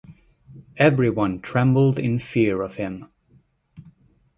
Everyone 0.77 1.39
trembled 1.41 1.99
in 1.99 2.17
fear 2.17 2.63
of 2.63 2.77
him. 2.77 3.11